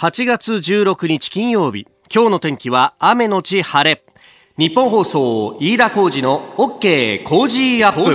[0.00, 1.86] 8月16日金曜日。
[2.10, 4.02] 今日の天気は雨のち晴れ。
[4.56, 8.10] ニッポン放送飯田浩司の OK コージーアップ。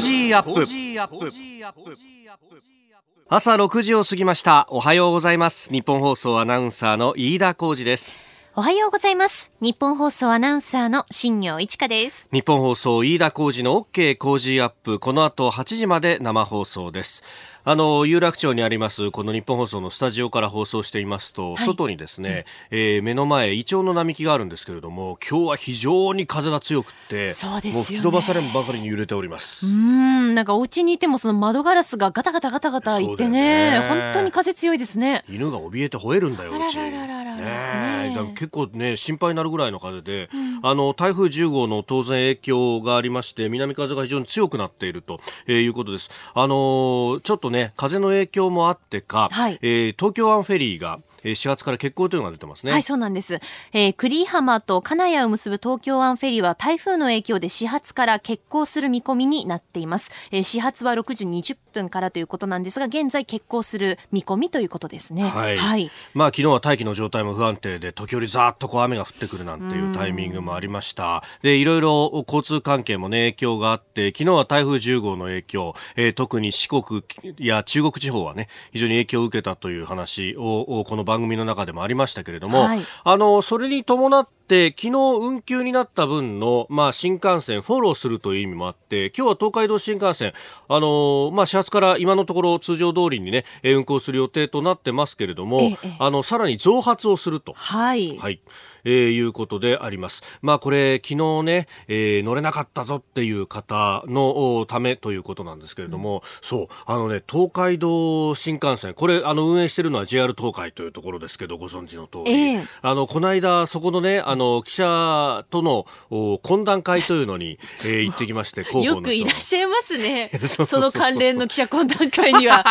[3.29, 4.65] 朝6時を過ぎました。
[4.71, 5.71] おはようございます。
[5.71, 8.17] ニッポン放送アナウンサーの飯田浩司です。
[8.55, 9.51] おはようございます。
[9.61, 12.29] ニッポン放送アナウンサーの新行市佳です。
[12.33, 14.97] ニッポン放送飯田浩司の OK コージーアップ。
[14.97, 17.21] この後8時まで生放送です
[17.67, 29.65] あの有楽町にありますこの日本放送のスタジオから放送していますと、はい、外にですね、うん、えー、目の前イチョウの並木があるんですけれども今日は非常に風が強くてそうですよ、ね、もう吹き飛ばされんばかりに揺れております。
[29.65, 35.23] うんなんかお家にいてもその窓ガラスがガタガタガタガタいってね、ね、本当に風強いですね。
[35.27, 36.77] 犬が怯えて吠えるんだようち。
[36.77, 37.95] ね
[38.35, 52.71] 結構ね心配になるぐらいの風で、うん、あの台風10号の当然影響がありまして南風が非常に強くなっていると、えー、いうことですあのちょっとね風の影響もあってか、はい、えー、東京湾フェリーがえー、始発から欠航というのが出てますね。
[52.71, 53.41] はい、そうなんです。
[53.73, 60.11] えー、栗浜と金谷を結ぶ東京湾フェリーは台風の影響で始発から欠航する見込みになっています。
[60.31, 65.23] えー、始発は6時20分からということなんですが、現在欠航する見込みということですね。
[65.23, 65.57] はい。
[65.57, 71.23] はい、まあ昨日は大気の状態も不安定で、時折ざーっとこう雨が降ってくるなんていうタイミングもありました。
[71.41, 77.03] で、いろいろ交通関係もね、影響があって、昨日は台風10号の影響、えー、特に四国
[77.37, 90.33] や中国地方はね、非常に影響を受けたという話を、この番組の中でもありましたけれども、はい、あの、それに伴って、昨日運休になった分の、まあ、新幹線フォローするという意味もあって、今日は東海道新幹線、
[90.67, 97.53] あのまあ、始発から今のところ通常通りにね、運行する予定となってますけれども、ええ、あの、さらに増発をすると。
[97.53, 98.17] はい。
[98.17, 98.39] はい。
[98.85, 100.21] えー、いうことであります。
[100.41, 120.31] まあこれ昨日ね、えー、乗れなかったぞっていう方のためということなんですけれども、うん、そうあのね東海道新幹線これあの運営しているのは JR 東海というところですけどご存知の通り、えー、あのこの間そこのねあの記者との懇談会というのに、えー、 行ってきましてよくいらっしゃいますね。
[120.65, 122.63] その関連の記者懇談会には。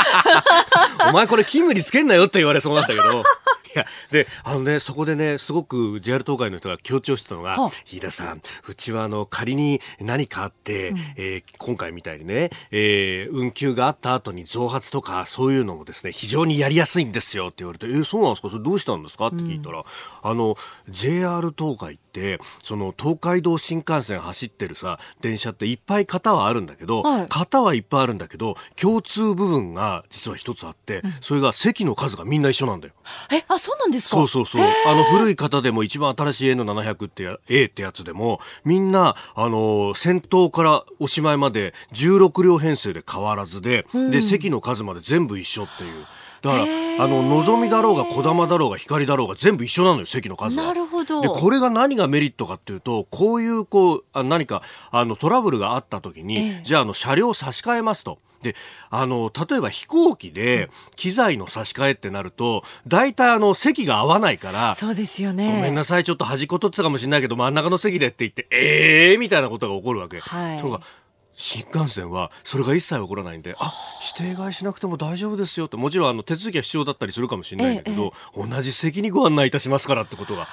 [1.10, 3.24] お前これ勤務につけんなよって言われそうなんだけど
[3.74, 18.48] や、で、あのね、そこでね、すごく JR 東海の人が強調してたのが、飯田さん、うちはあの、仮に何かあって、うん、えー、今回みたいにね、えー、運休があった後に増発とか、そういうのもですね、非常にやりやすいんですよって言われて、えー、そうなんですか？
[18.48, 19.28] それどうしたんですか？
[19.28, 19.84] って聞いたら、うん、
[20.22, 20.56] あの、
[20.88, 32.94] JR 東海って、その、東海道新幹線走ってるさ、電車っていっぱい型はあるんだけど、はい、型はいっぱいあるんだけど、共通部分が実は一つあって、うん、それが席の数がみんな一緒なんだよ。
[33.32, 34.16] え、あ、そうなんですか？
[34.16, 34.62] そうそうそう。
[34.86, 46.04] あの古い方でも一番新しい N700 ってや A ってやつでも、みんな、あの、先頭からおしまいまで16両編成で変わらずで、うん、で、席の数まで全部一緒っていう。
[46.42, 46.64] だから、
[47.02, 50.64] あの、のぞみだろうが、こだまだろうが、光だろうが、全部一緒なのよ、席の数は。
[50.66, 51.22] なるほど。
[51.22, 54.60] で、これが何がメリットかっていうと、こういう、こう、あ何か、
[54.90, 58.18] あの、トラブルがあった時に、じゃあ、あの、車両を差し替えますと。
[58.44, 58.54] で、
[58.90, 65.52] あの、例えば飛行機で機材の差し替えってなると、大体あの、席が合わないから、そうですよね。
[65.52, 70.20] ごめんなさい、ちょっと端っこ取ってたかもしれないけど、真ん中の席でって言って、ええー、みたいなことが起こるわけ。
[70.20, 70.58] はい。
[70.60, 70.80] とか
[71.36, 73.72] 新幹線はそれが一切起こらないんで、あ
[74.16, 80.46] 指定買いしなくても大丈夫ですよって、もちろんあの手続きは必要だったりするかもしれないんだけど、ええ、同じ席にご案内いたしますからってことが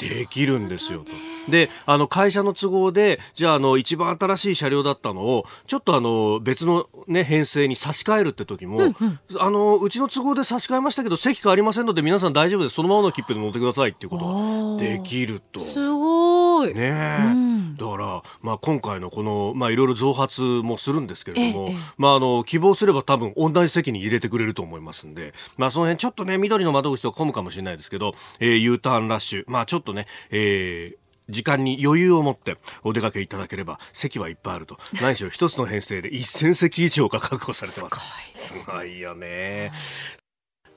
[0.00, 1.12] できるんですよと。
[1.48, 12.74] で、あの会社の都合で、じゃああの一番新しい車両だったのを、ちょっとあの別のね、編成に差し替えるって時も、うんうん、あの、うちの都合で差し替えましたけど、席変わりませんので皆さん大丈夫です。
[12.74, 15.60] そのままの切符で乗ってくださいっていうことができると。
[15.60, 16.74] すごい。
[16.74, 17.24] ねえ。
[17.24, 34.78] うん、だから、まあ今回のこの、まあいろいろ増発発もするんですけれども、まあ、あの希望すれば多分同じ席に入れてくれると思いますんで、まあ、その辺ちょっとね緑の窓口とか混むかもしれないですけど、えー、U ターンラッシュ、まあ、ちょっとね、えー時間に余裕を持ってお出かけいただければ席はいっぱいあると。
[35.00, 38.58] 何しろ一つの編成で1000席以上が確保されてます。
[38.60, 39.72] すごいよね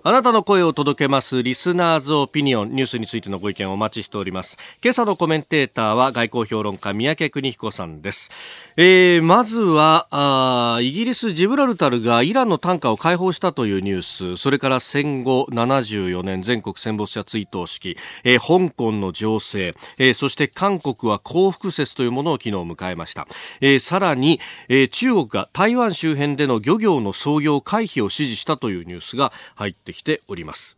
[0.07, 4.57] あなたの声を届けますリスナーズオピニオンニュースについてのご意見をお待ちしております。
[4.81, 8.31] 今朝のコメンテーターは外交評論家三宅邦彦さんです。
[8.77, 14.37] えー、まずはあイギリスジブラルタルがイランの単価を解放したというニュース。
[14.37, 23.27] それから戦後74年全国戦没者追悼式、えー、香港の情勢、えー、そして韓国は幸福節というものを昨日迎えました、
[23.59, 24.39] えー、さらに、
[24.69, 30.77] えー、中国が台湾周辺での漁業の操業回避を指示したというニュースが入ってきております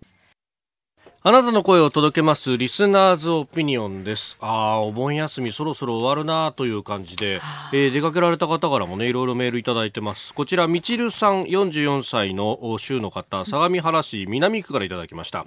[1.21, 4.37] あなたの声を届けますリスナーズオピニオンです。
[4.39, 7.41] ああ、お盆休みそろそろ終わるなという感じで、
[7.73, 10.33] えー、出かけられた方からもね、いろいろメールいただいてます。
[10.33, 15.45] こちら、みちるさん44歳の州の方、相模原市南区からいただきました。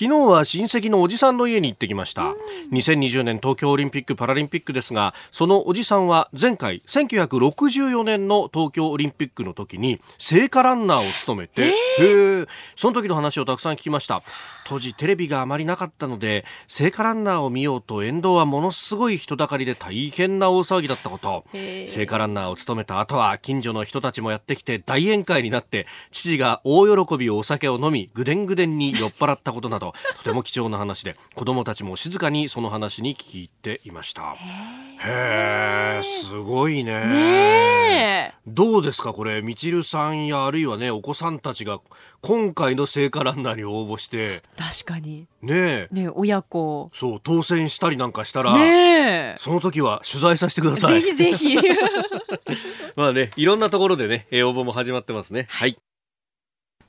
[0.00, 2.32] 昨日は親戚のおじさんの家に行ってきました。
[2.72, 14.22] 2020年東京オリンピック・パラリンピックですが、そのおじさんは前回1964年の東京オリンピックの時に聖火ランナーを務めて、えー、その時の話をたくさん聞きました。
[14.64, 21.44] 当時テレビがあまりなかったので、聖火ランナーを見ようと沿道はものすごい人だかりで大変な大騒ぎだったこと。
[21.52, 34.34] 聖火ランナーを務めた後は近所の人たちもやってきて大宴会になって、父が大喜びお酒を飲み、ぐでんぐでんに酔っ払ったことなど、とても貴重な話で、子供たちも静かにその話に聞いていました。
[35.02, 37.06] へえ、すごいね。
[37.06, 41.80] ねどうですかこれ、みちるさんやあるいはね、お子さんたちが
[42.20, 45.26] 今回の聖火ランナーに応募して、確かに。
[45.42, 45.88] ねえ。
[45.90, 46.90] ね親子。
[46.92, 51.00] そう、当選したりなんかしたら、ねその時は取材させてください。
[51.00, 51.56] ぜひぜひ。
[52.96, 55.46] まあね、いろんなところでね、応募も始まってますね。
[55.48, 55.78] はい。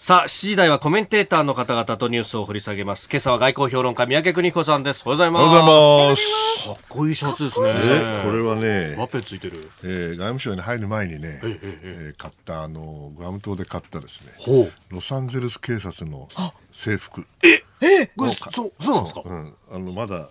[0.03, 3.07] さあ、7時台はコメンテーターの方々とニュースを掘り下げます。
[3.07, 5.03] 今朝は外交評論家、三宅邦彦さんです。
[5.05, 5.43] おはようございます。
[5.43, 6.67] おはようございます。
[6.69, 8.23] かっこいいシャツですね。
[8.23, 9.69] これはね、ワッペついてる。
[9.83, 14.33] えー、外務省に入る前にね、ええー、買った、あの、グアム島で買ったですね、
[14.89, 16.27] ロサンゼルス警察の
[16.71, 17.27] 制服。
[17.43, 18.51] ええこれ、そう、
[18.83, 19.21] そうなんですか？
[19.23, 19.53] うん。
[19.71, 20.29] あの、まだ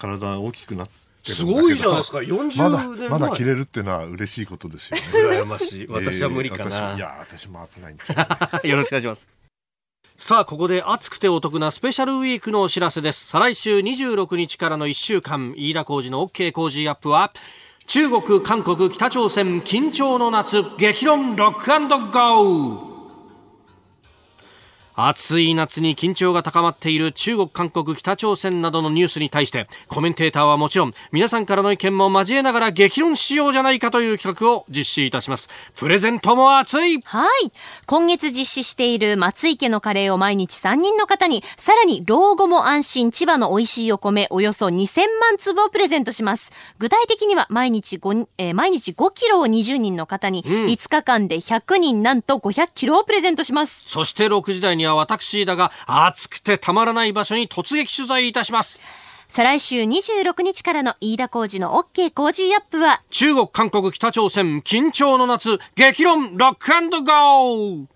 [0.00, 2.18] 体大きくなって、すごいじゃないですか。
[2.20, 5.02] 40年まだ、まだ着れるっていうのは嬉しいことですよね。
[5.42, 5.86] 羨ましい。
[5.88, 6.94] 私は無理かな。
[6.94, 8.18] いや、私も危ないんですよ。
[8.64, 9.28] よろしくお願いします。
[10.16, 13.26] さあ、ここで熱くてお得なスペシャルウィークのお知らせです。
[13.26, 17.32] 再来週26日からの1週間、飯田工事の OK 工事アップは、
[17.86, 21.66] 中国、韓国、北朝鮮、緊張の夏、激論ロック
[22.12, 22.93] ゴー
[24.96, 35.48] 暑い夏に緊張が高まっている中国、韓国、北朝鮮などのニュースに対してコメンテーターはもちろん皆さんからの意見も交えながら激論しようじゃないかという企画を実施いたします。
[35.76, 37.52] プレゼントも熱いはい。
[37.86, 46.52] 今月実施している松井家のカレーを毎日3人の方にさらに老後も安心千葉の美味しいお米およそ2000万粒をプレゼントします。
[46.78, 53.88] 具体的には毎日 5,、えー、毎日5キロを20人の方に、5日間で100人なんと500キロをプレゼントします。
[53.88, 58.80] そして6時台には私だが暑くてたまらない場所に突撃取材いたします。
[59.28, 63.02] 再来週26日からの飯田浩二の OK 工事アップは。
[63.10, 66.70] 中国、韓国、北朝鮮緊張の夏激論ロック
[67.04, 67.86] ゴー。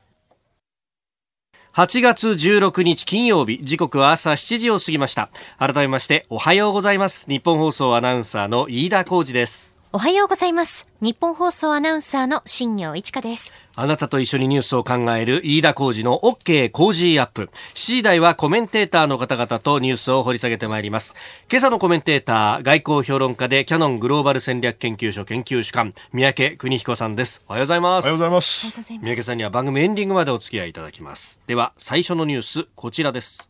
[1.74, 5.30] 8月16日金曜日時刻は朝7時を過ぎました。
[5.58, 7.26] 改めましておはようございます。
[7.28, 10.86] 日本放送アナウンサーの飯田浩二ですおはようございます。
[11.00, 13.54] 日本放送アナウンサーの新業一華です。
[13.74, 17.48] あなたと一緒にニュースを考える飯田浩二の OK 工事アップ。
[17.72, 21.14] 7時台はコメンテーターの方々とニュースを掘り下げてまいります。
[21.50, 27.42] 今朝のコメンテーター、外交評論家でキャノングローバル戦略研究所研究主幹、三宅邦彦さんです。
[27.48, 28.04] おはようございます。
[28.04, 28.66] おはようございます。
[28.66, 31.40] 三宅さんには番組エンディングまでお付き合いいただきます。
[31.46, 33.48] では、最初のニュース、こちらです。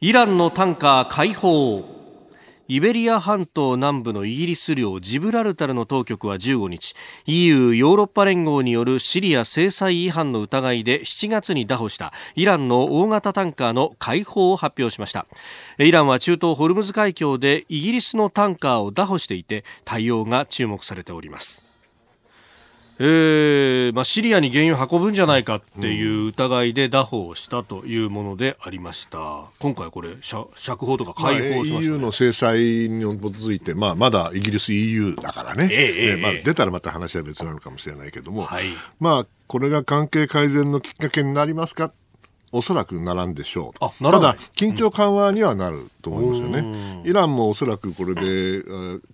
[0.00, 1.97] イランのタンカー解放。
[2.70, 6.94] イベリア半島南部のイギリス領ジブラルタルの当局は15日
[7.24, 15.24] EU= ヨーロッパ連合によるシリア制裁違反の疑いで7月に拿捕したイランの大型タンカーの解放を発表しました。
[15.78, 21.67] イランは中東ホルムズ海峡でイギリスのタンカーを拿捕していて対応が注目されております。
[23.00, 30.48] えーまあ、シリアに原油を運ぶんじゃないかっていう疑いで拿捕をしたというものでありました、今回これ釈
[30.84, 38.64] 放とか解放しました、ね、まあ、EU の制裁に基づいて、まあ、まだイギリス EU だからね、えー、えー、まあ、出たらまた話は別なのかもしれないけども、はい、
[38.98, 41.92] まあ、これが関係改善のきっかけになりますか
[42.52, 43.78] おそらくならんでしょう。
[43.78, 48.64] ただ、緊張緩和にはなると思いますよね、イランもおそらくこれで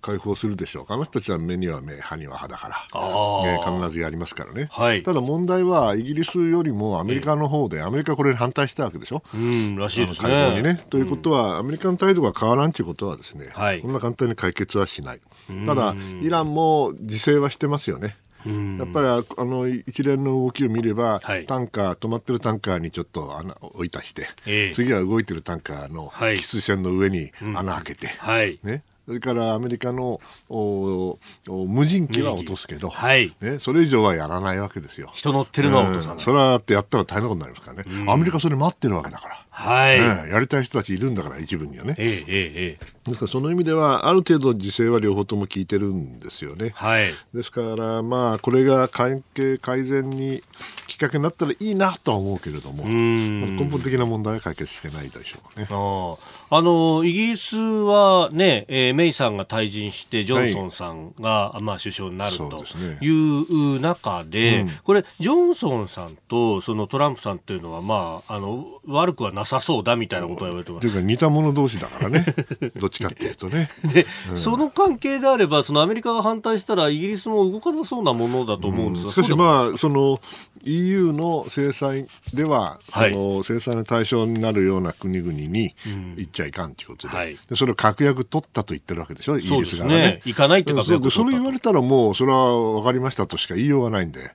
[0.01, 10.29] 解放するでしょう、あの人たちは目には目、歯には歯だから、えー、必ずやりますからね、はい、ただ問題は、イギリスよりもアメリカの方で、アメリカこれに反対したわけでしょ、うんらしいですね。
[10.29, 10.85] 解放にね。
[10.89, 15.19] ということは、アメリカの態度が変わらんということは、ですね、はい、こんな簡単に解決はしない、
[15.65, 18.15] ただ、イランも自制はしてますよね。
[18.45, 30.19] やっぱりあの一連の動きを見れば、はい、タンカー、止まってるタンカーにちょっと穴を置いたして、えー、次は動いてるタンカーの汽水船の上に穴開けて、はい、ね、それからアメリカの
[30.49, 33.35] 無人機は落とすけど、はい。
[33.41, 35.09] ね、それ以上はやらないわけですよ。
[35.13, 39.45] 人乗ってるのは落とさない、うん、それはってやったら大変なことになりますからね、アメリカそれ待ってるわけだから。
[39.57, 50.43] はい、ね、やりたい人たちいるんだから一部にはね、えー、えー、ですからその意味ではある程度自制は両方とも効いてるんですよね、はい、ですからまあこれが関係改善に
[50.87, 55.67] きっかけになったらいいなとは思うけれども根本的な問題は解決してないでしょうね。
[55.69, 56.17] あ
[56.61, 62.63] のイギリスはね、えー、メイさんが退陣してジョンソンさんが、はい、まあ、首相になると
[63.01, 70.87] いう中で、うん、これジョンソンさんとそのトランプさんっていうのはまああの悪くはななさそうだみたいなことは言われてます。
[70.87, 72.25] というか似た者同士だからね。
[72.79, 73.69] どっちかっていうとね。
[73.83, 80.17] で、うん、その関係であれば、そのアメリカが反対したらイギリスも動かなそうなものだと思うんですが、しかしまあ、その
[80.63, 85.75] EU の制裁では、はい、その制裁の対象になるような国々に
[86.17, 89.97] 行っちゃいかんということで、はい、でそれを確約取ったと言ってるわけでしょ、イギリス側ね。
[89.97, 90.21] ね。
[90.25, 94.31] 行かないって確約それ言われたらもう、それは分かりましたとしか言いようがないんで、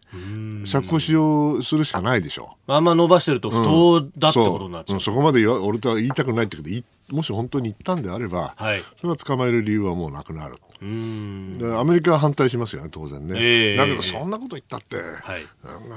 [0.66, 2.56] 釈放しようするしかないでしょ？
[2.68, 2.72] う。
[2.72, 4.96] あんま伸ばしてると不当だってことになっちゃう。
[4.96, 10.56] うん、そこまで俺とは言いたくないってこともし本当に言ったんであれば、はい、それは捕まえる理由はもうなくなる。
[10.82, 13.34] うんアメリカは反対しますよね、当然ね。
[13.36, 15.02] えー、だけど、そんなこと言ったって、は
[15.36, 15.42] い、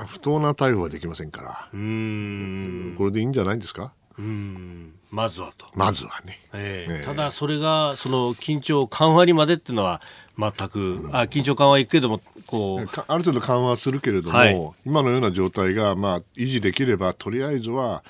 [0.07, 3.93] 不当な逮捕はできませんから、うんこれでいいんじゃないんですか？
[4.19, 5.67] うんまずはと。
[5.75, 6.39] まずはね。
[6.53, 10.01] えー、ただ、それが、その緊張緩和にまでっていうのは、
[10.37, 18.03] 全く、あ緊張緩和いくけどもこうある程度緩和するけれども、はい、今のような状態が、まあ、維持できればとりあえずは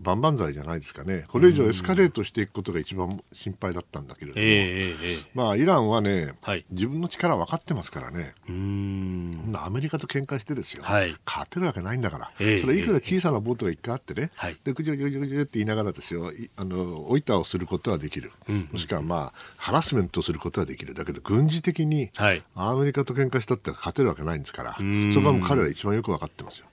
[0.00, 9.52] 万々歳じゃないですかね、これ以上エスカレートしていくことが一番心配だったんだけれども、えー、まあ、イランはね、はい、自分の力分かってますからね、うん。
[9.56, 22.10] アメリカと喧嘩してですよ、はい、勝てるわけないんだから、えー、それいくら小さなボートが1回あってね、はい、でぐちゃぐちゃぐちゃって言いながらですよ、あのおいたをすることはできる、うん、もしくは、まあ、ハラスメントをすることはできる、だけど軍事的に
[22.54, 26.66] アメリカと喧嘩したって勝てるわけないんですから、そこはもう彼ら一番よく分かってますよ。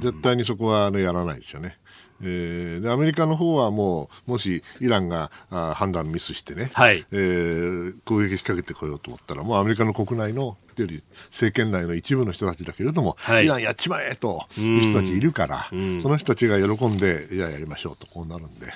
[0.00, 1.76] 絶対にそこはあのやらないですよね。
[2.22, 7.04] えー、でアメリカの方はもうもしイランがあ判断ミスしてね、はい。
[7.12, 15.74] えー、攻撃仕掛けてこようと思ったらもうアメリカの国内のより政権内の一部の人たちだけれども、はい、イランやっちまえという人たちいるから、そ
[16.08, 18.66] の人たちが喜んで、いや、やりましょうとこうなるんで、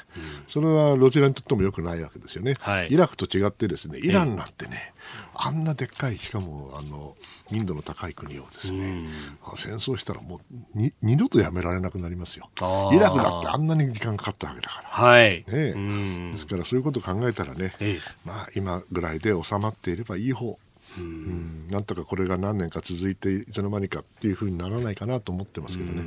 [0.49, 2.57] それはどちらにとってもよくないわけですよね。
[2.61, 4.93] はい、イラクと違ってですね、イランなんてね、
[5.35, 7.17] あんなでっかい、しかもあの
[7.51, 9.09] 民度の高い国をですね、
[9.57, 10.41] 戦争したらも
[10.75, 12.51] うに二度とやめられなくなりますよ。
[12.93, 14.89] イラクだってあんなに時間かかったわけだから。
[14.89, 15.45] はい。
[15.49, 17.73] ね、ですからそういうことを考えたらね、
[18.25, 20.59] まあ今ぐらいで収まっていればいい方。
[20.97, 26.03] うん、なんとかこれが何年か続いていつの間にかっていうふうにならないかなと思ってますけどね。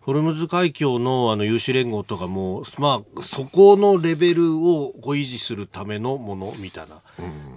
[0.00, 7.02] ホルムズ海峡のあの有志連合とかも、まあ、そこのレベルをこう維持するためのものみたいな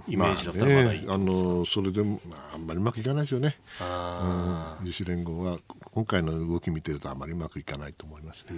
[0.08, 3.56] イメージだったらまだいい、まあね、あのそれでも、まあ、あんまりうまくいかないですよね。
[3.80, 5.58] あうん、有志連合は
[5.92, 8.56] 今回の動き見てるとあまりうまくいかないと思いますね。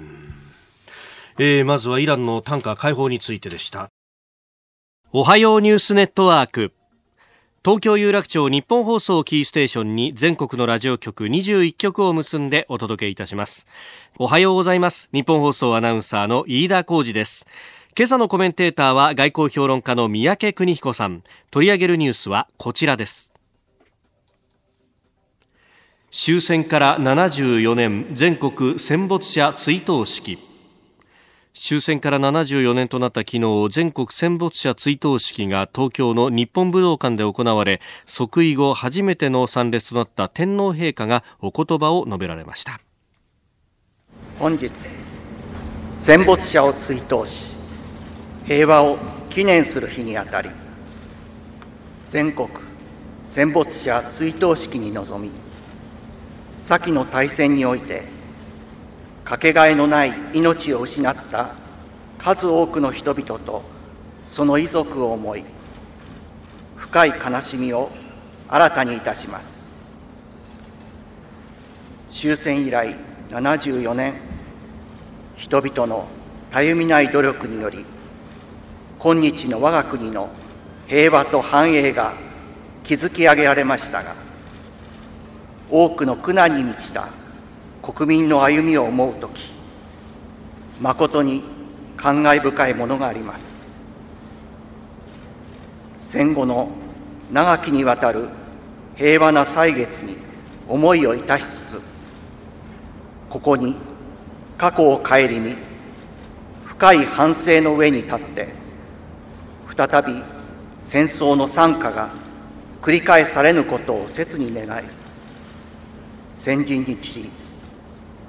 [1.39, 3.91] えー、まずはイランの単価解放についてでした。
[5.13, 6.73] おはようニュースネットワーク。
[7.65, 13.67] 東京有楽町日本放送キーステーションに全国のラジオ局21局を結んでお届けいたします。
[14.17, 15.11] おはようございます。
[15.13, 17.47] 日本放送アナウンサーの飯田浩二です。
[17.97, 21.25] 今朝のコメンテーターは外交評論家の三宅邦彦さん。
[21.51, 23.33] 取り上げるニュースはこちらです。
[26.13, 30.48] 終戦から74年全国戦没者追悼式。
[31.61, 42.81] 終戦から74年となった昨日全国戦没者追悼式が東京の日本武道館で行われ即位後初めての参列となった天皇陛下がお言葉を述べられました。
[44.39, 44.71] 本日
[45.97, 47.57] 戦没者を追悼し
[48.47, 48.99] 平和を
[49.29, 50.51] 記念する日にあたり
[52.09, 52.49] 全国
[53.25, 55.31] 戦没者追悼式に臨み
[56.59, 58.18] 先の大戦において
[59.29, 61.51] かけがえのない命を失った
[62.17, 63.63] 数多くの人々と
[64.27, 65.45] その遺族を思い
[66.77, 67.91] 深い悲しみを
[68.49, 69.71] 新たにいたします。
[72.11, 72.97] 終戦以来
[73.29, 74.15] 74年
[75.37, 76.07] 人々の
[76.51, 77.85] たゆみない努力により
[78.99, 80.31] 今日の我が国の
[80.87, 82.15] 平和と繁栄が
[82.83, 84.17] 築き上げられましたが
[85.71, 87.09] 多くの苦難に満ちた
[87.95, 89.51] 国民の歩みを思う時
[90.79, 91.43] まことに
[91.97, 93.67] 感慨深いものがあります。
[95.99, 96.69] 戦後の
[97.33, 98.29] 長きにわたる
[98.97, 100.19] 平和な歳月に
[100.69, 101.81] 思いをいたしつつ
[103.31, 103.75] ここに
[104.59, 105.57] 過去を顧み
[106.67, 108.49] 深い反省の上に立って
[109.75, 110.23] 再び
[110.83, 112.11] 戦争の惨禍が
[112.83, 114.85] 繰り返されぬことを切に願い
[116.35, 117.31] 先人に地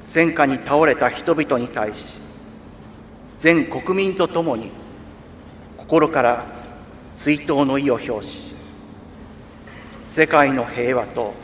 [0.10, 2.16] 戦火に倒れた人々に対し
[3.38, 4.72] 全国民と共に
[5.78, 6.46] 心から
[7.16, 8.56] 追悼の意を表し
[10.08, 11.36] 世界の平和と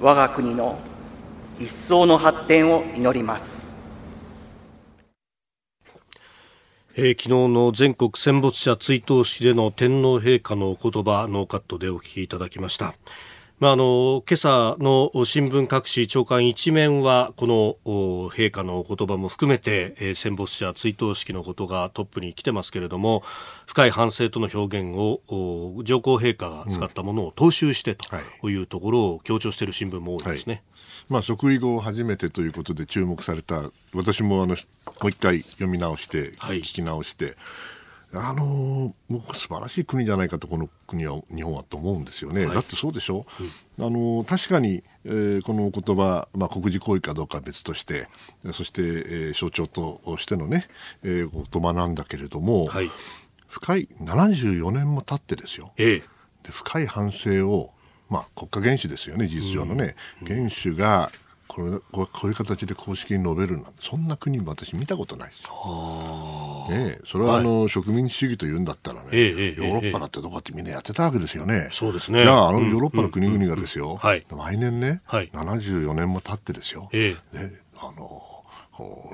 [0.00, 0.78] 我が国の
[1.58, 3.76] 一層の発展を祈ります。
[6.94, 12.94] えー、昨日の全国戦没者追悼式での天皇陛下のお言葉ノーカットでお聞きいただきました。
[13.58, 23.22] まあ、あの今朝の新聞各紙朝刊一面はこの陛下の言葉も含めて、えー、戦没者追悼式のことがトップに来てますけれども
[23.64, 25.22] 深い反省との表現を
[25.84, 28.14] 上皇陛下が使ったものを踏襲してと
[28.50, 28.56] い。
[28.56, 30.54] うところを強調している新聞も多いですね。
[30.54, 30.62] はい。
[31.08, 34.56] まあ、即位後初めてということで注目された私もあのも
[35.04, 37.36] う一回読み直して、聞き直して、
[38.18, 43.24] あのー、もう素晴らしい国じゃないかとこの国は日本はと思うんですよね、はい、だってそうでしょ、
[43.78, 48.08] うん、あのー、確かに、えー、この言葉、まあ、国事行為かどうかは別として
[48.52, 50.68] そして、えー、象徴としてのね、
[51.02, 52.90] えー、言葉なんだけれども、はい、
[53.48, 55.98] 深い74年も経ってですよ、ええ、
[56.44, 57.72] で深い反省を、
[58.08, 61.10] まあ、国家元首ですよね事実上のね、うん、元首が
[61.48, 65.42] これこういう形で公式に述べるなんてそんな国私見たことないです。
[65.42, 66.66] よ。
[66.68, 71.68] ね、それはあの、はい、植民地主義というんだったらね、ええ、ヨーロッパだってどこってみんなやってたわけですよね。
[71.72, 72.22] そうですね。
[72.22, 74.22] じゃああのヨーロッパの国々がですよ、来
[74.58, 78.25] 年ね、はい、74年も経ってですよ、ええ、ね、あの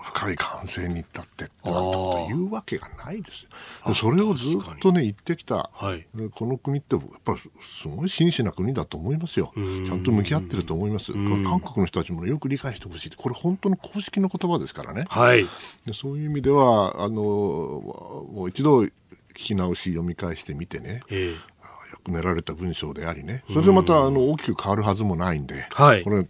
[0.02, 3.45] 深い感性に至ってってなんてこと言うわけがないです
[3.87, 3.95] よ。
[3.95, 7.38] それをずっとね言ってきた、はい、この国ってやっぱり
[7.81, 9.52] すごい真摯な国だと思いますよ。
[9.54, 11.12] ちゃんと向き合ってると思います。
[11.12, 13.11] 韓国の人たちもよく理解してほしい。
[13.16, 15.04] これ本当の公式の言葉ですからね。
[15.09, 15.47] はい、
[15.87, 18.90] でそういう意味ではあのもう一度聞
[19.35, 21.02] き直し読み返してみてね。
[21.09, 21.52] えー
[21.92, 26.26] よく練られた文章でありね、それでまたあの大きく変わるはずもないんで、はい、これ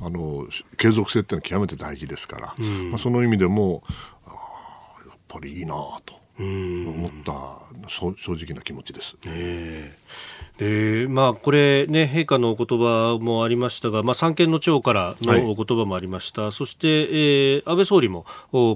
[0.00, 3.82] あの継続性っていうのは極めて大事ですから、うん、まあ、その意味でも
[4.26, 5.74] やっぱりいいな
[6.04, 6.27] と。
[6.38, 9.16] 思った正直な気持ちです。
[9.26, 9.96] え。
[9.96, 18.26] ーでまあ、これ、ね、陛下のお言葉もありましたが、まあ、三権の長からのお言葉もありました、はい、そして、えー、安倍総理も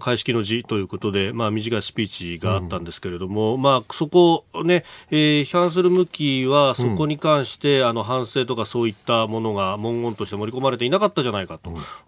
[0.01, 11.59] 開式の辞ということで、まあ、短いスピーチがあったんですけれども、うん、まあ、そこを、ねえー、批判する向きは、そこに関して、うん、あの反省とかそういったものが文言として盛り込まれていなかったじゃないか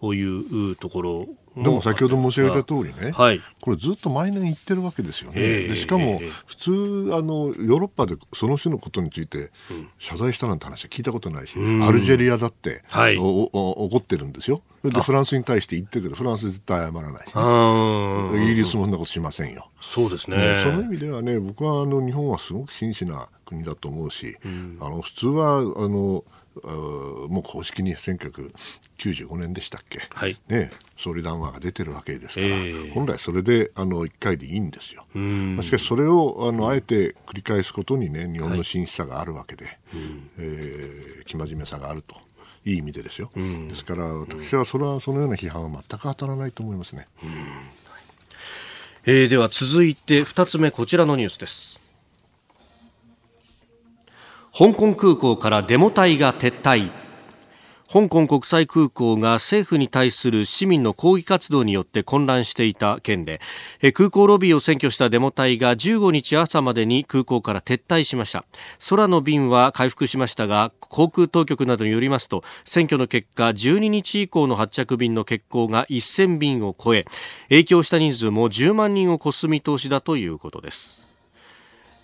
[0.00, 5.40] というところでも先ほど申し上げた通りね、はい、これずっと毎年言ってるわけですよね。
[5.40, 6.70] でしかも、普通
[7.12, 9.50] あの、ヨーロッパでその種のことについて
[9.98, 14.62] 謝罪したなんて話は聞いたことないし、うん、アルジェリアだって、はい、おお怒ってるんですよ。
[14.82, 17.34] でフランスに対して言ってるけど、フランス絶対謝らないし、
[18.36, 19.70] ね、イギリスもそんなことしませんよ。
[19.80, 20.36] そうですね。
[20.36, 26.24] ねその意味ではね、僕はあの日本はすごく真摯な国だと思うし、うん、あの普通はあの
[26.62, 35.04] もう公式に1995年でしたっけ、はい、ね、総理談話が出てるわけですから、えー、本来それであの1回でいいんですよ。
[35.14, 39.74] まあ、しかしそれをあのあえて繰り返すことにね日本の真摯さがあるわけで、はい、
[40.38, 42.16] えー、生真面目さがあると。
[42.66, 47.06] いい意味でですよ、ですから私はそれはそのような批判は全く当たらないと思いますね、
[49.04, 51.78] えー、では続いて2つ目こちらのニュースです
[54.56, 56.92] 香港空港からデモ隊が撤退。
[57.92, 63.40] 香港国際空港が政府に対する市民の抗議活動によって混乱していた件で
[63.92, 68.44] 空港ロビーを占拠したデモ隊が15日朝までに空港から撤退しました。
[68.88, 77.06] 空の便は回復しましたが航空当局などによりますと選挙の結果12日以降の発着便の欠航が1000便を超え
[77.48, 81.03] 影響した人数も10万人を超す見通しだということです。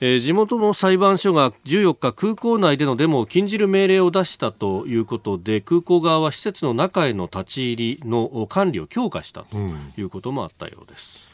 [0.03, 9.59] えー、地元の裁判所が14日空港内でのデモを禁じる命令を出したということで空港側は施設の中への立ち入りの管理を強化したと
[9.99, 11.31] いうこともあったようです。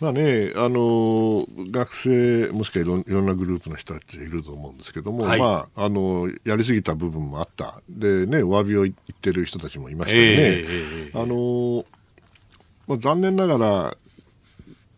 [0.00, 1.94] うん、まあね、あの学
[2.48, 10.32] 生もしくはいろいろんなグループの人たちいると思うんですけども、はい、まあ、あのやりすぎた部分もあったで、ね、お詫びを言ってる人たちもいましたよね。
[10.36, 11.84] えー、あの
[12.88, 13.96] まあ、残念ながら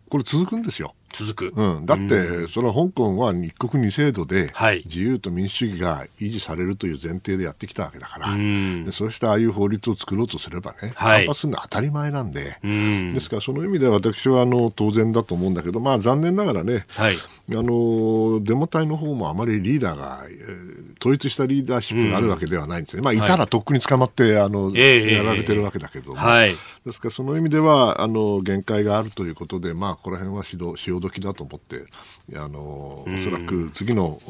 [0.09, 0.95] これ続くんですよ。
[1.23, 4.53] 続く、うん、だって、それは香港は日国二制度で、
[4.85, 17.19] 自由と民主主義が維持されるという前提でやってきたわけだから、でそうしたああいう法律を作ろうとすればね、反発するのは当たり前なんで、ですからその意味では私はあの当然だと思うんだけど、まあ、残念ながらね、はい、あ
[17.51, 26.55] のデモ隊の方もあまりリーダーが、えー、統一したリーダーシップがあるわけではないんですね、まあ、いたらとっくに捕まって、あの、やられてるわけだけども、はい、
[26.87, 31.87] ですからその意味ではあの限界があるということで、まあ、この辺は指導潮時だと思って、
[32.37, 34.21] あのおそらく次の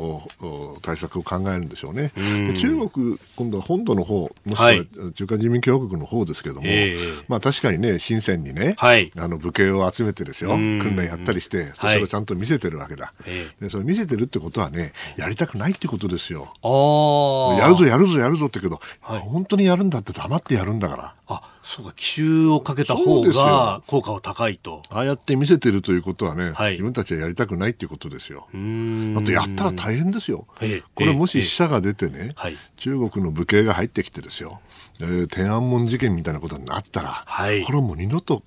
[0.83, 2.11] 対策を考えるんでしょうね。
[2.17, 6.97] で中国、今度は本土の方もしくは中華人民共和国の方ですけども、はい、
[7.29, 13.13] まあ、確かにね、深センにね、はい、あの武家を集めてですよ、訓練やったりして、それをちゃんと見せてるわけだ、
[13.61, 13.69] で。
[13.69, 16.53] それ見せてるってことはね、やりたくないってことですよ。
[16.65, 21.15] やるぞ、やるぞ、やるぞってけど、本当にやるんだって黙ってやるんだから。
[21.27, 24.83] あそうか奇襲をかけた方が効果は高いと。
[24.91, 28.49] ああやって見せてるということはね、はい、自分たちはやりたくないっていうことですよ。
[28.49, 30.47] あとやったら大変ですよ、
[30.95, 32.35] これもし死者が出てね、
[32.77, 34.61] 中国の武警が入ってきてですよ、
[35.01, 38.43] えー、天安門事件みたいなことになったら、はい、これはもう二度と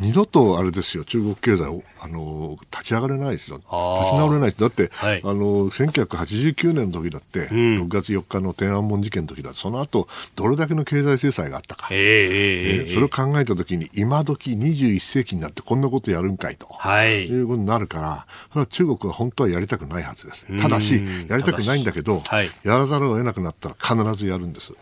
[0.00, 3.72] 二度とあれですよ、中国経済をあの立ち上がれないですよ、立ち
[4.16, 20.46] 直れないです、だって、はい、あの1989年の時だって、うん、6月4日の天安門事件の時だって、その後どれだけの経済制裁があったか、えー、えー、それを考えた時に、今時21世紀になってこんなことやるんかいと、はい、いうことになるから、それは中国は本当はやりたくないはずです。
[20.60, 24.72] ただし、やりたくないんだけど、はい、やらざるを得なくなったら必ずやるんです。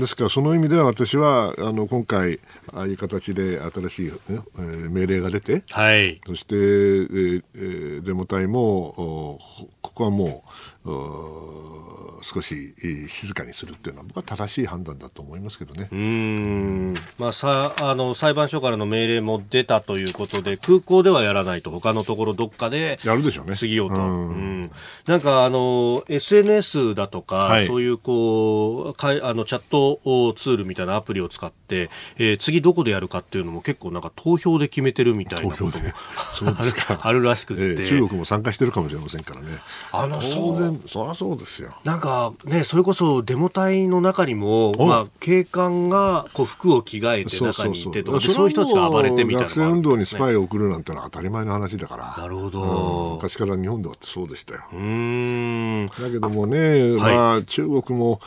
[0.00, 2.40] ですから、その意味では私はあの今回、
[2.72, 9.38] ああいう形で新しい、ねえー、命令が出て、はい、そして、えー、デモ隊も
[9.82, 10.50] ここはもう
[12.22, 12.74] 少し
[13.08, 15.88] 静かにするっていうのは僕は正しい判断だと思いますけどね。
[15.92, 16.94] うん。
[17.18, 23.56] まあ、さあの裁判所からの命令も出たということで空港ではやらないと他のところどっかでやるでしょうね。
[23.56, 24.70] 過ぎようと、うん、
[25.06, 30.00] なんかあの SNS だとか、はい、そういうこうかあのチャット
[30.34, 35.70] ツールみたいなアプリを使って、えー、次どこでやるかっていうのも結構なんか投票で決めてるみたいなことも
[37.02, 39.58] あるらしくて、えー、中国も参加してるかもしれませんからね。
[39.92, 41.74] あの当然そりゃそうですよ。
[41.84, 52.22] なんかねそれこそデモ隊の中にも、まあ、警官がこう服を着替えて中にいてとかそういう人たちが暴れてみたいな、学生運動にスパイを送るなんてのは当たり前の話だから。
[52.22, 54.64] なるほど、うん、昔から日本ではそうでしたよ。
[54.72, 55.86] うん。
[55.86, 58.20] だけどもね、まあ、中国も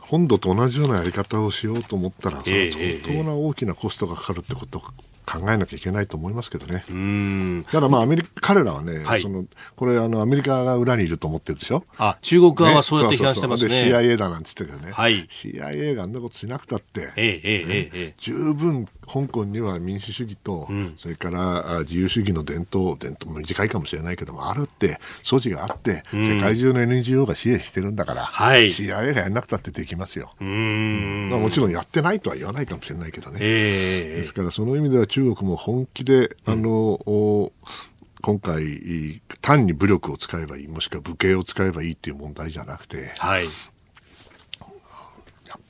[0.00, 2.72] 本土と同じようなやり方をしようと思ったら、相
[3.02, 4.82] 当な大きなコストがかかるってこと
[5.24, 6.84] 考えなきゃいけないと思いますけどね。
[6.88, 7.62] うん。
[7.64, 9.44] だからまあアメリカ彼らはね、はい、その
[9.76, 11.84] これあのアメリカが裏にいると思ってるでしょ？
[11.98, 13.70] あ中国側はそうやって批判してますね。
[13.70, 14.10] ねそうそうそう。
[14.10, 14.92] CIA だなんて言ってたけどね。
[14.92, 30.32] はい、CIA があんなことしなくたって、ええええ十分香港には民主主義と、うん、それから自由主義の伝統伝統も短いかもしれないけどもあるって素地があって、うん、世界中の NGO が支援してるんだから、はい、CIA がやらなくたってできますよ。
[30.40, 31.28] うん。
[31.30, 33.38] もちろんやってないとは言わないかもしれないけどね。
[33.40, 34.16] え。
[34.18, 37.52] ですからその意味では中国も本気で、あの、
[38.22, 43.46] 今回、単に武力を使えばいい、もしくは武警を使えばいいっていう問題じゃなくて、はい、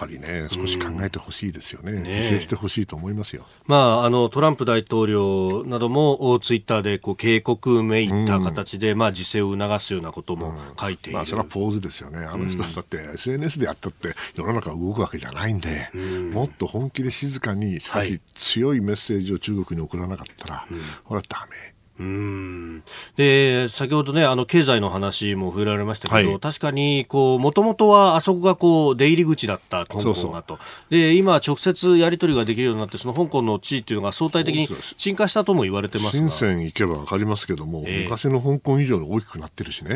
[0.03, 20.67] ぱりね、少し考えてほしいですよね、ね犠牲してほしいと思いますよ、まあ、あのトランプ大統領などもツイッターでこう警告めいった形で、うん、まあ、自制を促すようなことも書いている、うん、まあ、それはポーズですよね、あの人だって SNS でやったって世の中が動くわけじゃないんで、うん、もっと本気で静かに、しかし強いメッセージを中国に送らなかったら、
[21.05, 21.71] これはだめ。
[22.03, 22.83] うん。
[23.17, 30.59] で先ほどねあの経済の話も触れられましたけど、はい、確かにこうもともとはあそこがこう出入り口だった香港がと。
[30.91, 39.91] で今直接やり取りができるようになってその香港の地位っていうのが相対的に沈下したとも言われてます深セン行けば分かりますけども、えー、昔の香港以上に大きくなってるしね。
[39.91, 39.95] ク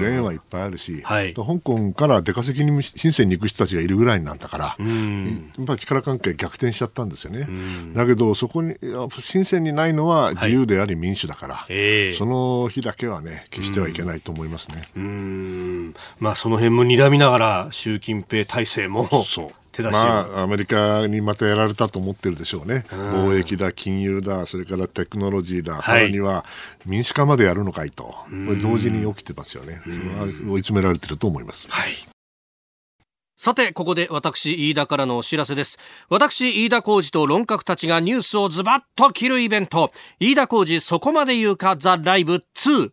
[0.00, 7.48] レーンはいっぱいあるし、はい、香港から出稼ぎに深センに行く人たちがいるぐらいなんだからやっぱり力関係逆転しちゃったんですよね。
[7.94, 8.76] だけどそこに
[9.10, 14.82] 深センにないのは自由であり民主だから、はいえー、その日だけはね決してはいけないと思いますね。
[14.96, 15.94] うん。
[16.18, 19.08] まあその辺も睨みながら習近平体制も
[19.72, 26.44] 手出しまあ、アメリカにまたやられたと思ってるでしょうね、貿易だ、金融だ、それからテクノロジーだ、はい、さらには
[26.84, 29.80] 民主化までやるのかいと、これ、同時に起きてますよね、
[30.46, 31.66] 追い詰められてると思います。
[31.70, 32.11] はい
[33.44, 35.80] さて、ここで私、飯田からのお知らせです。
[36.08, 41.76] 私、飯田浩司と論客たちがニュースをズバッと切るイベント、飯田浩司そこまで言うか？
[41.76, 42.92] ザ・ライブ2。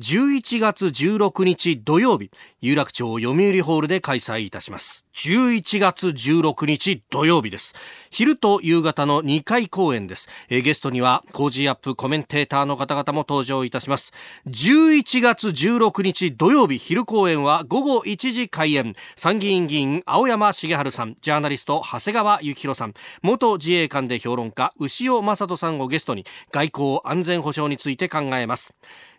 [0.00, 5.06] 11月16日土曜日、有楽町読売ホールで開催いたします。
[5.14, 7.76] 11月16日土曜日です。
[8.10, 10.28] 昼と夕方の2回公演です。
[10.48, 14.12] えゲストには、コージーアップコメンテーターの方々も登場いたします。
[14.48, 18.96] 11月16日土曜日昼公演は午後1時開演。
[19.14, 28.74] 参議院議員青山繁晴さん、ジャーナリスト長谷川幸洋さん、元自衛官で評論家牛尾正人さんをゲストに外交安全保障について考えます。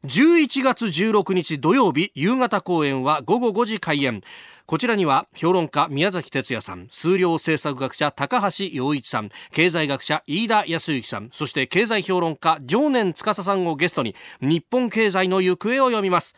[0.06, 4.22] 11月16日土曜日夕方公演は午後5時開演
[4.68, 16.36] こちらには評論家宮崎哲也さん、数量政策学者高橋洋一さん、経済学者飯田康之さん、そして経済評論家常年司さんをゲストに日本経済の行方を読みます。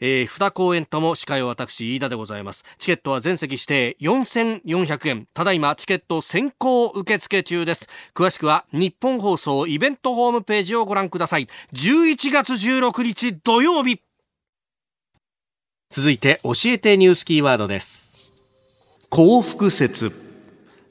[0.00, 2.64] えー、二公演とも司会は私、飯田でございます。
[2.78, 5.28] チケットは全席指定4400円。
[5.32, 7.88] ただいまチケット先行受付中です。
[8.14, 11.48] 詳しくは日本放送イベントホームページをご覧ください。
[11.72, 14.00] 11月16日土曜日。
[15.88, 18.32] 続いて教えてニュースキーワードです。
[19.08, 20.25] 幸福説。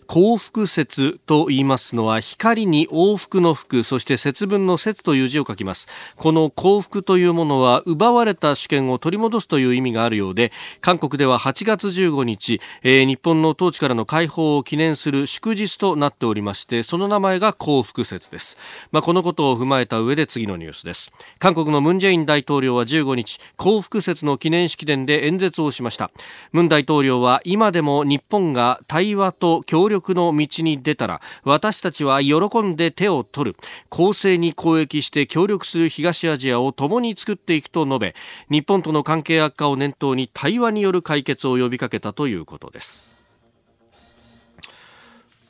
[0.07, 5.87] 幸福節と言いますのは光に往復の福そして節分の節という字を書きます。
[6.15, 18.57] この幸福というものは奪われた主権を取り戻すという意味があるようで韓国では8月15日、えー、日本の統治からの解放を記念する祝日となっておりましてその名前が幸福節です、
[18.91, 21.11] まあ、このことを踏まえた上で次のニュースです。
[21.39, 26.11] 韓国のムン・ジェイン大統領は15日幸福節の記念式典で演説をしました。
[26.51, 33.57] ムン大統領は今でも日本が対話と協力の道に出たら私たちは喜んで手を取る。
[33.89, 38.15] 公正に交易して協力する東アジアを共に作っていくと述べ
[38.49, 43.11] 日本との関係悪化を念頭に対話による解決を呼びかけたということです。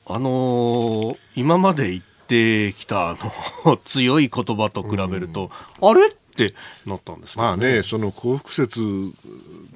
[0.07, 3.17] あのー、今まで言ってきたあ
[3.65, 5.49] の 強い言葉と比べると、
[5.81, 6.07] あれ？
[6.07, 6.53] って
[6.85, 8.81] なったんですか、ね、まあね、その幸福説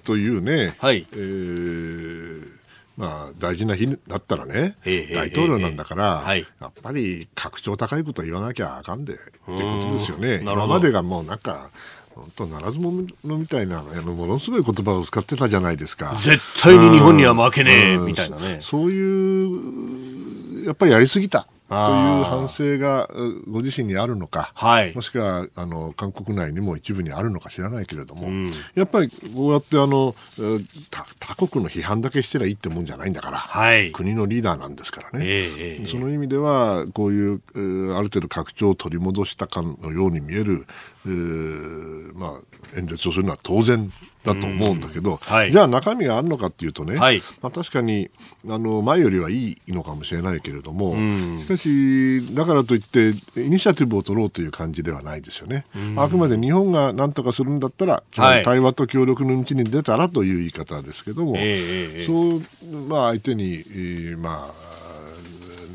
[0.03, 2.58] というね、はい、えー
[2.99, 10.41] まあ、大事な日だったらね、大統領なんだから、やっぱり格調高いこと言わなきゃあかんでってことですよね。
[10.41, 11.69] 今までがもうなんか、
[12.13, 16.13] 本当ならず者みたいなものすごい言葉を使ってたじゃないですか。
[16.19, 18.59] 絶対に日本には負けねえ、みたいなね。
[18.61, 21.47] そういう、やっぱりやりすぎた。
[21.69, 23.07] という反省が
[23.47, 30.15] ご自身にあるのか、はい、もしくはあの韓国内にも一部にあるのか知らないけれども、うん、やっぱりこうやってあの
[31.19, 37.41] 他国の批判だけしてりゃいいってもんじゃないんだから、はい、国のリーダーなんですからね、えー、その意味ではこういう
[37.93, 40.65] ある程度拡張を取り戻したかのように見える、
[42.15, 43.91] まあ、演説をするのは当然
[44.23, 48.09] だと思うんだけど、はい、じゃあ中身があるのかっていうとね、はい、まあ、確かに
[48.47, 50.95] あの前よりはいいのかもしれないけれども、
[51.41, 55.65] しかし、だからといってイニシアティブを取ろうという感じではないですよね。
[55.95, 64.68] あくまで日本が何とかするんだったら、はい、対話と協力の道に出たらという言い方ですけども、えー、そう、まあ、相手に、えー、まあ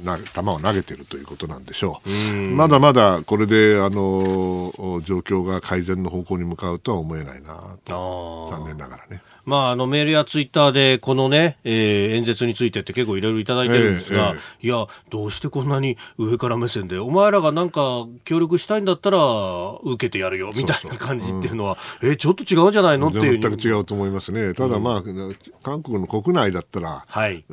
[0.04, 2.32] な球を投げてるということなんでしょう。
[2.54, 4.72] まだまだこれであの
[5.04, 9.22] 状況が改善の方向に向かうとは思えないなと残念ながらね。
[9.44, 19.18] まあ、あのメールやツイッターでこのね、えー、演説についてって結構いろいろいただいてるんですが、えーえー、いや、どうしてこんなに上から目線で、お前らがなんか協力したいんだったら
[19.82, 23.38] 受けてやるよみたいな感じっていうのは、そうそううん、えー、ちょっと違うんじゃないのっていう。
[23.38, 24.54] 全く違うと思いますね。
[24.54, 27.44] ただまあ、うん、韓国の国内だったら、はい、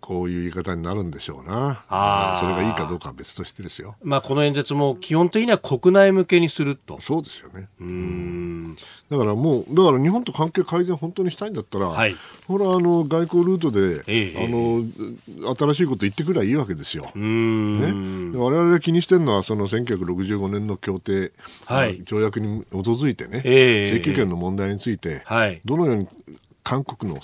[0.00, 1.84] こういう言い方になるんでしょうな。
[1.88, 3.96] あそれがいいかどうかは別としてですよ。
[4.02, 7.00] まあ、この演説も基本的には国内向けにすると。
[7.00, 7.68] そうですよね。
[7.80, 8.76] うん
[9.10, 12.14] だからもう、だから日本と関係改善本当にしたいんだったら、はい、
[12.46, 14.84] ほら、あの、外交ルートで、ええ、あの、
[15.56, 17.10] 新しいこと言ってくればいいわけですよ。
[17.14, 18.38] ね。
[18.38, 21.32] 我々が気にしてるのは、その1965年の協定、
[21.66, 26.08] はい、条約に基づいてね、え、請求権の問題について、はい、どのように
[26.62, 27.20] 韓国の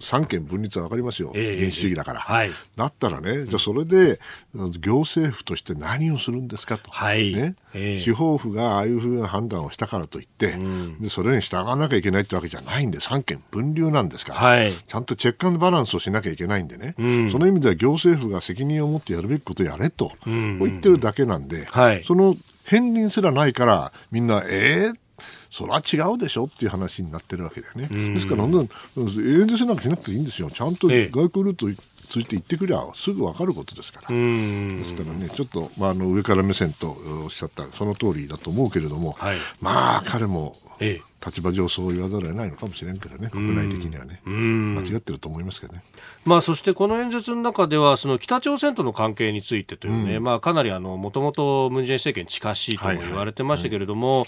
[0.00, 4.20] 三権分立は分かりますよ、えー、民主主義だから、はい、だったらね、じゃあそれで
[4.54, 7.32] 行政府として何をするんですかと、はい。
[7.34, 7.54] ね。
[7.74, 24.94] えー、司法府がああいうふうな判断をしたからといって、うん、でそれに従わなきゃいけないってわけじゃないんで、三権分立なんですから、はい、ちゃんとチェックアンドバランスをしなきゃいけないんでね、うん、その意味では行政府が責任を持ってやるべきことをやれと、うん、言ってるだけなんで、はい、その片鱗すらないから、みんな、えー、
[25.52, 28.14] それは違うでしょっていう話になってるわけだよね。
[28.14, 28.66] ですから、演
[29.48, 30.50] 説なんかしなくていいんですよ。
[30.50, 34.08] ちゃんと外交ルートついて言ってくりゃすぐ分かることですから。
[34.08, 40.71] ですからね、ちょっと、まあ、あの上から目線とおっしゃったその通りだと思うけれども、はい、まあ彼も、ええ、
[41.24, 45.82] 立場上そう言わざるを得ないのかもしれんけどね、国内的にはね、間違ってると思いますけどね。
[46.24, 54.26] まあ、そしてこの演説の中では、その北朝鮮との関係についてというね、うん、まあ、かなりもともとムン・ジェイン政権近しいとも言われてましたけれども、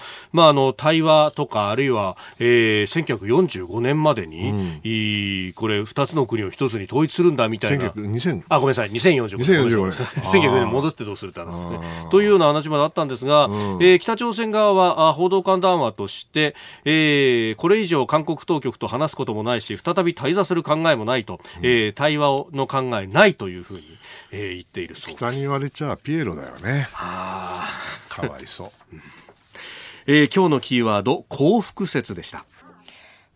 [0.76, 10.04] 対話とか、あるいは、えー、1945年までに、うん、いこれ、2つの国を1つに統一するんだみたいな、あごめんなさい、2045年、2045年。
[10.24, 11.78] 1945年戻ってどうするって話ですね。
[12.10, 16.43] というような話まであったんですが、うん、えー、北朝鮮側は報道官談話として、
[16.84, 23.98] えー、これ以上韓国当局と話すこともないし再び対座する考えもないと、うん、えー、対話の考えないというふうに、
[24.32, 25.16] えー、言っているそうです。
[25.16, 26.88] 北に言われちゃピエロだよね。
[28.08, 28.70] かわいそう、
[30.06, 32.44] えー、今日のキーワード幸福説でした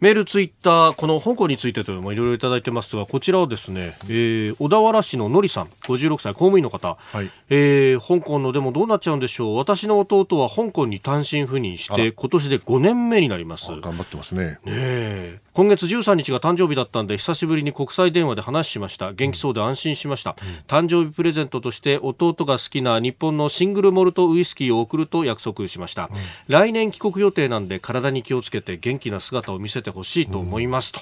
[0.00, 9.56] メール、ツイッター、この香港についてというのもいろいろいただいてますが、こちらはですね、えー、小田原市ののりさん、56歳、公務員の方、はい、えー、香港のでもどうなっちゃうんでしょう。
[9.56, 13.72] 私の弟は香港に単身赴任して、今年で5年目になります。
[13.80, 14.60] 頑張ってますね。
[14.64, 19.12] ね今月13日が誕生日だったんで、久しぶりに国際電話で話しました。
[19.12, 20.36] 元気そうで安心しました。
[20.40, 26.04] うん、誕生日プレゼントとして、弟が好きな日本のシングルモルトウイスキーを送ると約束しました。
[26.04, 31.00] うん、来年帰国予定なんで、体に気をつけて元気な姿を見せててほしいと思いますと。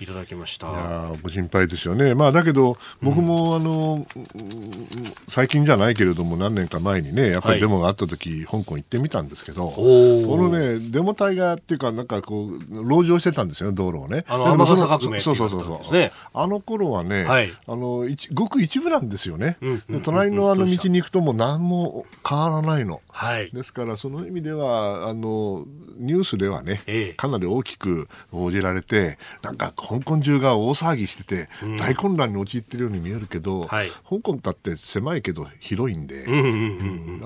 [0.00, 0.70] いただきました。
[0.70, 2.14] いやご心配ですよね。
[2.14, 4.06] まあだけど僕も、あの、
[5.28, 14.24] 最近じゃないけれども何年か前にねやっぱりデモがあった時、香港行ってみたんですけど、このねデモ隊がっていうかなんかこう籠城してたんですよね道路をね。
[14.28, 19.56] あの天笠革命そうそうそうそう、ね、あの頃はね、はい、あのごく一部なんですよね。
[19.60, 23.00] うんうん、隣のあの道に行くともう何も変わらないの。
[23.08, 25.64] はい、ですからその意味ではあの
[25.96, 36.30] ニュースではね、ええ、かなり大きく報じられてなんか香港中が大騒ぎしてて、うん、大混乱に陥っているように見えるけど、はい、香港だって狭いけど広いんで、あ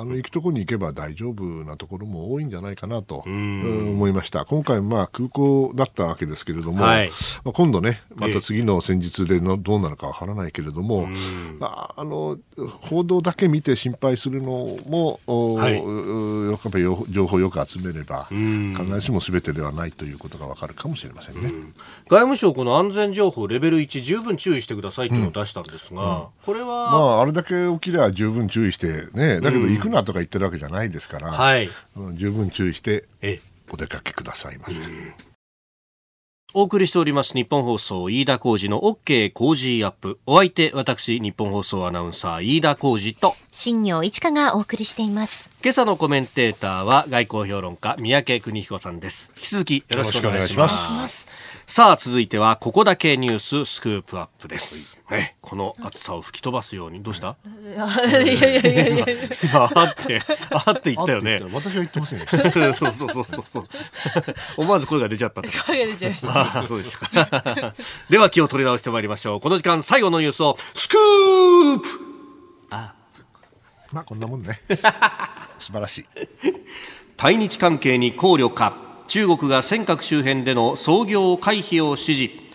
[0.04, 4.44] の行くところに行けば大丈夫なところも多いんじゃないかなと、うん、思いました。
[4.44, 7.10] 今回、まあ、空港だったわけですけれども、はい、
[7.44, 11.08] まあ、今度ねまた次の戦術でのどうなるかわからないけれども、
[11.58, 12.38] まあ、あの
[12.82, 21.50] 報道だけ見て心配するのも、はい、やっぱり情報をよく集めれば必ずしもすべてではないということがわかるかもしれませんね、
[22.08, 31.68] 外務省この安全情報レベル1十分注意してくださいというのを出したんですが、うん、これは、まあ、あれだけ起きれば十分注意してねだけど行くなとか言ってるわけじゃないですから、はい、
[32.14, 33.06] 十分注意して
[33.70, 34.80] お出かけくださいませ。
[36.52, 40.18] お送りしております日本放送飯田浩二の OK 工事アップ。
[40.26, 45.52] お相手、私、日本放送アナウンサー飯田浩二と、新業一華がお送りしています。
[45.62, 49.30] 今朝のコメンテーターは外交評論家、三宅邦彦さんです。
[49.36, 51.28] 引き続きよろしくお願いします。
[51.70, 54.98] さあ、続いては、ここだけニューススクープアップです。
[55.09, 57.37] え、この暑さを吹き飛ばすように、どうした？
[57.62, 59.06] いやいやいやいや
[59.44, 61.38] 今、あって、あって言ったよね。
[61.52, 62.26] 私は言ってませんよ。
[62.26, 63.68] そうそうそうそう。
[64.56, 65.42] 思わず声が出ちゃった。
[65.42, 66.59] 声が出ちゃいました。
[66.61, 67.09] あそうですか。
[68.11, 69.40] では、気を取り直してまいりましょう。
[69.40, 71.87] この時間、最後のニュースを、スクープ
[72.70, 72.94] あ
[73.92, 74.61] まあ、こんなもんね。
[75.61, 76.04] 素晴らしい。
[77.16, 78.89] 対日関係に考慮か。
[79.10, 82.49] 中国が尖閣周辺での操業回避を指示。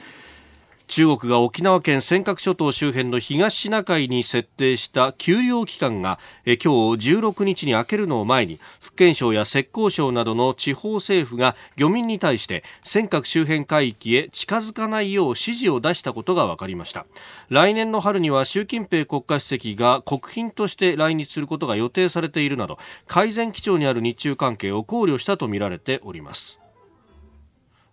[0.87, 17.05] 中国が沖縄県尖閣諸島周辺の東シナ海に設定した休漁期間がえ今日16日に明けるのを前に福建省や浙江省などの地方政府が漁民に対して尖閣周辺海域へ近づかないよう指示を出したことが分かりました。
[17.49, 26.64] 来年の春には習近平国家主席が国賓として来日することが予定されているなど改善基調にある日中関係を考慮したとみられております。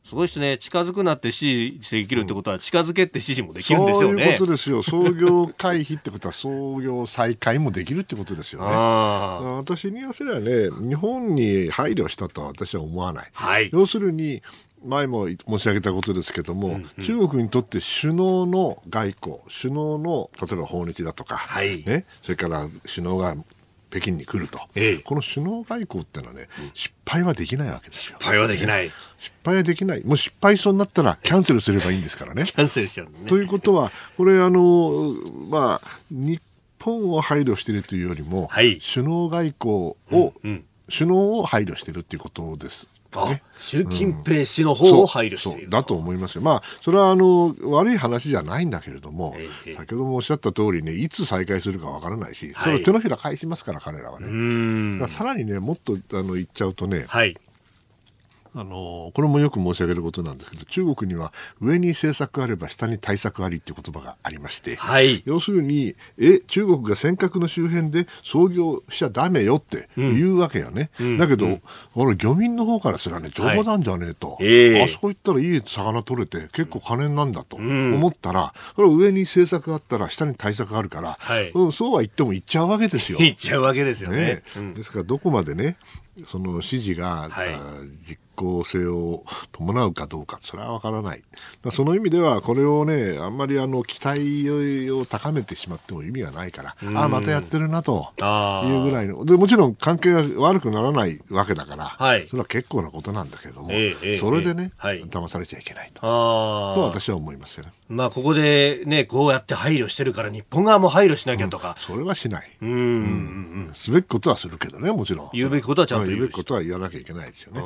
[0.05, 0.59] すごいですね。
[0.59, 4.23] 近づくなって指示できるってことは、近づけって指示もできるんでしょうね。
[4.25, 4.83] そういうことですよ。
[4.83, 8.67] 創業回避ってことは、創業再開もできるってことですよね。
[9.59, 13.31] 私に言わせればね、日本に配慮したとは私は思わない。
[13.33, 14.43] はい、要するに、
[14.85, 23.37] 前も申し上げたことですけども、うんうん、中国にとって首脳の外交、首脳の例えば訪日だとか、はい、ね、それから首脳が
[23.93, 28.17] 北京に来ると、ええ、この首脳外交ってのはね、うん、失敗はできないわけですよ。
[28.19, 28.91] 失敗はできない。
[29.19, 30.03] 失敗はできない。
[30.03, 32.45] もう失敗そうになったらキャンセルすればいいんですからね。
[32.45, 33.29] キャンセルしちゃうね。
[33.29, 35.15] ということは、これあの、
[35.51, 36.41] まあ、日
[36.81, 39.75] 本を配慮しているというよりも、はい、首脳外交
[40.11, 42.89] を、うんうん、首脳を配慮しているということです。
[43.29, 55.09] ね、習近平氏の方を配慮している、うん、だと思いますよ、まあ、それはあの悪い話じゃないんだけれども、えー、先ほどもおっしゃった通りね、いつ再開するかわからないし、それを手のひら返しますから、彼らはね。
[55.09, 57.37] さらにね、もっとあの言っちゃうとね、はい
[58.55, 71.63] あのこれもよく申し上げることなんですけど中国には上に政策あれば下に対策ありっていう言葉がありまして、はい、要するにえ中国が尖閣の周辺で操業しちゃだめよって言うわけよね、うん、だけど、うん、
[71.95, 74.49] 俺漁民の方からすらね冗談なんじゃねえと、はいえ。
[74.75, 83.19] ー、あそこ行ったらいい魚取れて結構金なんだと思ったら、これ上に政策あったら下に対策あるから、はい、うん、そうは言っても行っちゃうわけですよ。
[83.19, 84.43] 行っちゃうわけですよね。
[84.57, 84.75] ね。
[84.75, 85.77] ですからどこまでね
[86.29, 87.49] その指示が、はい、
[88.07, 91.23] 実効性を伴うかどうか、それは分からない。
[91.73, 94.51] その意味では、これをね、あんまりあの期待
[94.91, 98.09] を高めてしまっても意味がないから、ああ、またやってるなと
[98.65, 99.25] いうぐらいの。
[99.25, 106.01] で、もちろん関係が悪くならないわけだから、はい、それは結構なことなんだけれども、えー、それでね、えーはい、騙されちゃいけないと。
[106.01, 107.73] と私は思いますよね。
[107.89, 111.77] まあ、ここでね、こうやって配慮してるから、日本側も配慮しなきゃとか。
[111.77, 112.51] うん、それはしない。
[112.63, 112.79] うんうんう
[113.71, 115.31] ん、すべきことはするけどね、もちろん。
[115.33, 116.23] 言うべきことはちゃんと言う。
[116.23, 117.61] べきことは言わなきゃいけないですよね。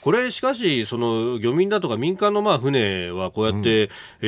[0.00, 3.90] これ、しかし、その漁民だとか民間のまあ船はこうやって、うん、
[4.22, 4.26] え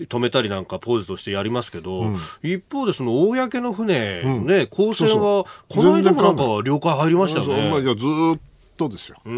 [0.00, 7.82] ー、止めたりなんかポーズとしてやりますけど、うん、一方でその公の船うん、公船は、この間もなんか了解入りましたよね。
[7.82, 7.90] ず
[8.36, 8.40] っ
[8.76, 9.16] とですよ。
[9.24, 9.30] ず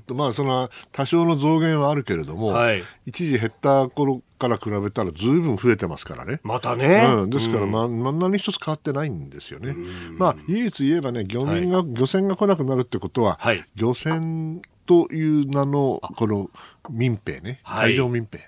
[0.00, 6.40] っと、まあ、その、多少の増減はあるけれども、はい、一時減った頃から比べたらずいぶん増えてますからね。
[6.42, 7.02] またね。
[7.22, 9.74] うん、ですから、まあ、何一つ変わってないんですよね。
[10.16, 16.50] まあ、唯一言えばね、漁民が、はい、漁船が来なくなるってことは、はい、漁船という名のこの
[16.88, 18.38] 民兵ね、海上民兵、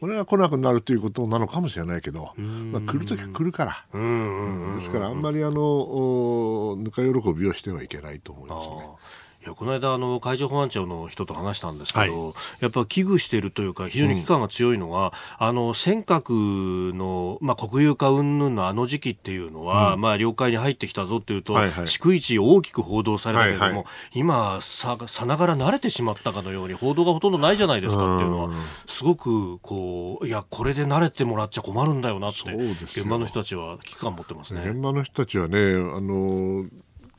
[0.00, 3.84] これが来なくなるということなのかもしれないけど、まあ、来るときは来るから、
[4.78, 8.74] ですからあんまりあのぬか喜びをしてはいけないと思いますね。
[9.44, 28.50] いやこの間あの海上保安庁の人と話したんですけど、はい、やっぱ危惧しているというか非常に危機感が強いのは、うん、あの尖閣の、まあ、国有化云々のあの時期っていうのは、うん、まあ、領海に入ってきたぞっていうと、はいはい、逐一大きく報道されたけれども、はいはい、今ささながら慣れてしまったかのように報道がほとんどないじゃないですかっていうのは
[28.86, 34.62] すごくこういやこれで慣れてもらっちゃ困るんだよなって現場の人たちは危機感を持ってますね。
[34.64, 36.66] 現場の人たちはねあの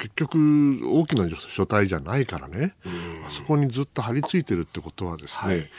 [0.03, 2.75] 結局大きな書体じゃないからね、
[3.25, 5.69] あそこにずっと張り付いてるってことはですね、はい、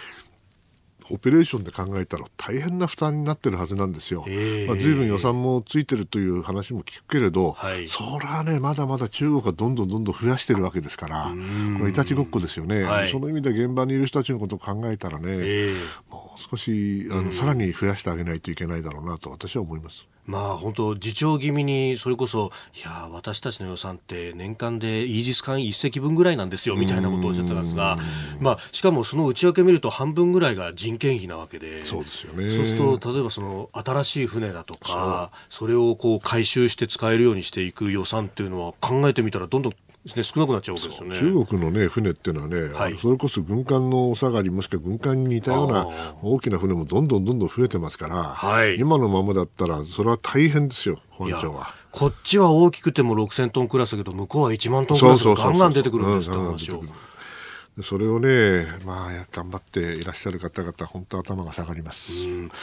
[1.10, 4.24] オペレーションで考えたら大変な負担になってるはずなんですよ。
[4.26, 11.30] えー、まあ、随分予算もついてるという話も聞くけれど、はい、それはね、まだまだ中国がどんどんどんどん増やしてるわけですから、
[11.76, 20.06] これ、いたちごっこですよね、はい、その意味で現場にいる人たちのことを考えたらね、えー、もう少しあのさらに増やしてあげないといけないだろうなと私は思います。
[20.26, 27.98] まあ本当、自重気味に、それこそ、いや、私たちの予算って年間でイージス艦1隻分ぐらいなんですよ、みたいなことをおっしゃってたんですが、
[28.40, 32.50] まあ、しかもその内訳見ると半分ぐらいが人件費なわけで、そうですよね。
[32.50, 39.72] そうすると、例えばその新しい船だとか、それをこう回収して使えるようにしていく予算っていうのは考えてみたらどんどん
[40.14, 41.18] ね、少なくなっちゃうわけですよね。
[41.18, 45.88] 中国の、ね、船っていうのはね、はい、それこそ軍艦のお下がりもしくは軍艦に似たような
[46.22, 51.74] 大きな船もどんどんどんどん増えてますから、はい、今のままだったらそれは大変ですよ本庁は。
[51.90, 56.82] こっちは大きくても6000トンクラスだけど向こうは1万トンクラスがガンガン出てくるんですって話を。
[56.82, 56.88] そ
[57.98, 62.12] れをね、まあ、頑張っていらっしゃる方々、本当頭が下がります。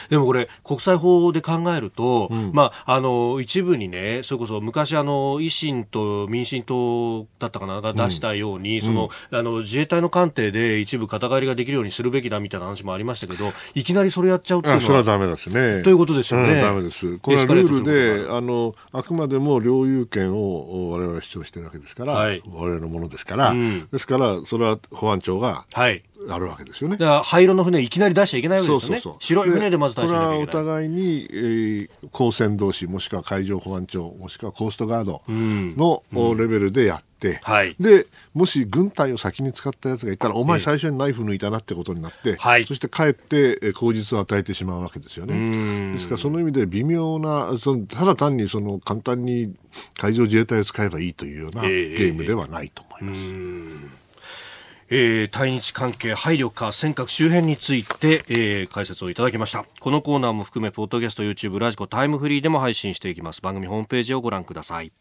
[0.10, 14.86] でもこれ、国際法で考えると、うん、まあ、あの、一部にね、それこそ昔、あの、維新と民進党だったかな、が出したように、うん、その、あの、自衛隊の艦艇で一部肩代わりができるようにするべきだみたいな話もありましたけど、いきなりそれやっちゃうっていうのは。
[14.86, 15.84] それはダメですね。
[15.84, 16.62] ということですよね。
[16.62, 17.18] ダメです。
[17.18, 26.04] これはルールで、あの、あくまでも領有権を我々は主張してるわけですから、はい、我々のものですから、うん、ですから、それは保安庁が、はい。
[26.30, 26.98] あるわけですよね。
[26.98, 29.00] だから灰色の船いきなり出しちゃいけないわけですよね。
[29.00, 30.28] そうそうそう白い船でまず出しちゃいけない。
[30.28, 45.94] これはお互いに、えー、公船同士もしくは海上保安庁もしくはコーストガードの、うん、レベルでやって、はい、でもし軍隊を先に使ったやつがいたら、お前最初にナイフ抜いたなってことになって、はい、そして帰って口実を与えてしまうわけですよね。
[45.94, 49.56] ですからその意味で微妙なそのただ単にその簡単に
[50.00, 53.22] 海上自衛隊を使えばいいというようなゲームではないと思います。
[53.22, 54.01] えー
[54.94, 59.66] えー、対日関係配慮か尖閣周辺について、えー、解説をいただきました。
[59.80, 63.42] このコーナーも含めポッドキャスト YouTube ラジコタイムフリーでも配信していきます。
[63.42, 64.92] 番組ホームページをご覧ください。